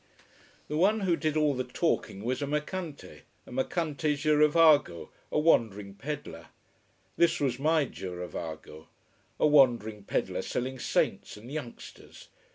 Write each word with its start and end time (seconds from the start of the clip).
The 0.67 0.77
one 0.77 1.01
who 1.01 1.15
did 1.15 1.37
all 1.37 1.53
the 1.53 1.63
talking 1.63 2.23
was 2.23 2.41
a 2.41 2.47
mercante, 2.47 3.21
a 3.45 3.51
mercante 3.51 4.15
girovago, 4.15 5.09
a 5.31 5.37
wandering 5.39 5.93
peddler. 5.93 6.47
This 7.17 7.39
was 7.39 7.59
my 7.59 7.85
girovago: 7.85 8.87
a 9.39 9.45
wandering 9.45 10.03
peddler 10.05 10.41
selling 10.41 10.79
saints 10.79 11.37
and 11.37 11.51
youngsters! 11.51 12.29